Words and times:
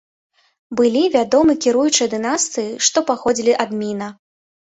Былі 0.79 1.01
вядомы 1.15 1.55
кіруючыя 1.65 2.07
дынастыі, 2.15 2.71
што 2.87 2.97
паходзілі 3.13 3.53
ад 3.67 3.79
міна. 3.83 4.07